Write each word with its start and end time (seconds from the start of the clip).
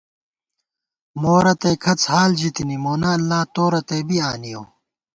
مورتَئ 1.21 1.75
کھڅ 1.83 2.01
حال 2.11 2.31
ژِتِنی، 2.39 2.77
مونہ 2.83 3.09
اللہ 3.17 3.41
تو 3.53 3.63
رتئ 3.71 4.01
بی 4.07 4.17
آنِیَؤ 4.29 4.63